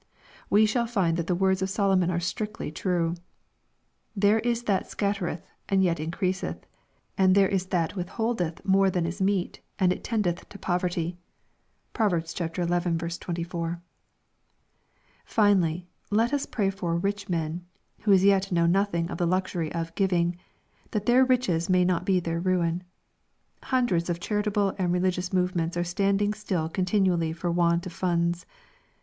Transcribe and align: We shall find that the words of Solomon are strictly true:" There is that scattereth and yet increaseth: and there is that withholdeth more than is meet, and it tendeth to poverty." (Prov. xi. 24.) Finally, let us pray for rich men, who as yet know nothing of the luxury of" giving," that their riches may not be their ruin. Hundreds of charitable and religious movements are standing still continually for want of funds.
We 0.49 0.65
shall 0.65 0.87
find 0.87 1.15
that 1.17 1.27
the 1.27 1.35
words 1.35 1.61
of 1.61 1.69
Solomon 1.69 2.09
are 2.09 2.19
strictly 2.19 2.71
true:" 2.71 3.13
There 4.25 4.39
is 4.39 4.63
that 4.63 4.89
scattereth 4.89 5.43
and 5.69 5.83
yet 5.83 5.99
increaseth: 5.99 6.65
and 7.19 7.35
there 7.35 7.47
is 7.47 7.67
that 7.67 7.95
withholdeth 7.95 8.65
more 8.65 8.89
than 8.89 9.05
is 9.05 9.21
meet, 9.21 9.61
and 9.77 9.93
it 9.93 10.03
tendeth 10.03 10.49
to 10.49 10.57
poverty." 10.57 11.19
(Prov. 11.93 12.27
xi. 12.27 12.47
24.) 12.47 13.79
Finally, 15.23 15.85
let 16.09 16.33
us 16.33 16.47
pray 16.47 16.71
for 16.71 16.97
rich 16.97 17.29
men, 17.29 17.63
who 17.99 18.11
as 18.11 18.23
yet 18.23 18.51
know 18.51 18.65
nothing 18.65 19.07
of 19.07 19.19
the 19.19 19.27
luxury 19.27 19.71
of" 19.71 19.93
giving," 19.93 20.35
that 20.89 21.05
their 21.05 21.23
riches 21.23 21.69
may 21.69 21.85
not 21.85 22.05
be 22.07 22.19
their 22.19 22.39
ruin. 22.39 22.81
Hundreds 23.65 24.09
of 24.09 24.19
charitable 24.19 24.73
and 24.79 24.91
religious 24.91 25.31
movements 25.31 25.77
are 25.77 25.83
standing 25.83 26.33
still 26.33 26.67
continually 26.67 27.31
for 27.31 27.51
want 27.51 27.85
of 27.85 27.93
funds. 27.93 28.47